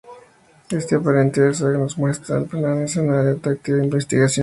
Este 0.71 0.95
aparente 0.95 1.53
sesgo 1.53 1.85
muestral 1.97 2.45
permanece 2.47 3.01
en 3.01 3.09
un 3.09 3.13
área 3.19 3.33
de 3.35 3.49
activa 3.51 3.83
investigación. 3.83 4.39